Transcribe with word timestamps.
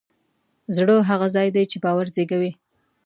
زړه 0.75 0.95
هغه 1.09 1.27
ځای 1.35 1.47
دی 1.55 1.63
چې 1.71 1.77
باور 1.83 2.07
زېږوي. 2.15 2.51